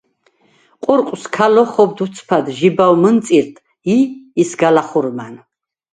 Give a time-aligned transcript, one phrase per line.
[0.85, 3.55] ყურყვს ქა ლოხობდ უცბად ჟიბავ მჷნწირდ
[3.95, 3.97] ი
[4.41, 5.35] ისგა ლა̈ხჷრმან.